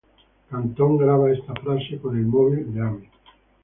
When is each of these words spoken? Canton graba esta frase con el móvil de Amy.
Canton 0.49 0.97
graba 0.97 1.31
esta 1.31 1.53
frase 1.53 1.99
con 2.01 2.17
el 2.17 2.25
móvil 2.25 2.73
de 2.73 2.81
Amy. 2.81 3.07